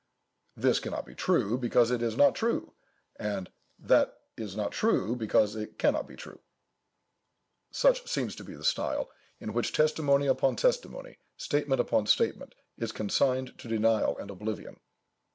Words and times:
"This 0.57 0.79
cannot 0.79 1.05
be 1.05 1.13
true, 1.13 1.59
because 1.59 1.91
it 1.91 2.01
is 2.01 2.17
not 2.17 2.33
true; 2.33 2.73
and, 3.17 3.51
that 3.77 4.19
is 4.35 4.55
not 4.55 4.71
true, 4.71 5.15
because 5.15 5.55
it 5.55 5.77
cannot 5.77 6.07
be 6.07 6.15
true." 6.15 6.39
Such 7.69 8.09
seems 8.09 8.35
to 8.37 8.43
be 8.43 8.55
the 8.55 8.63
style, 8.63 9.11
in 9.39 9.53
which 9.53 9.71
testimony 9.73 10.25
upon 10.25 10.55
testimony, 10.55 11.19
statement 11.37 11.79
upon 11.81 12.07
statement, 12.07 12.55
is 12.79 12.91
consigned 12.91 13.55
to 13.59 13.67
denial 13.67 14.17
and 14.17 14.31
oblivion. 14.31 14.79